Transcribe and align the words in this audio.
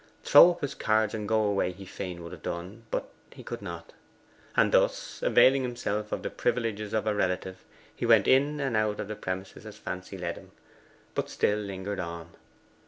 Throw 0.23 0.49
up 0.49 0.61
his 0.61 0.73
cards 0.73 1.13
and 1.13 1.27
go 1.27 1.43
away 1.43 1.73
he 1.73 1.85
fain 1.85 2.23
would 2.23 2.31
have 2.31 2.41
done, 2.41 2.85
but 2.89 3.09
could 3.45 3.61
not. 3.61 3.93
And, 4.55 4.71
thus, 4.71 5.21
availing 5.21 5.61
himself 5.61 6.11
of 6.11 6.23
the 6.23 6.31
privileges 6.31 6.91
of 6.91 7.05
a 7.05 7.13
relative, 7.13 7.63
he 7.95 8.07
went 8.07 8.27
in 8.27 8.59
and 8.59 8.75
out 8.75 8.97
the 9.07 9.15
premises 9.15 9.63
as 9.63 9.77
fancy 9.77 10.17
led 10.17 10.37
him 10.37 10.53
but 11.13 11.29
still 11.29 11.59
lingered 11.59 11.99
on. 11.99 12.31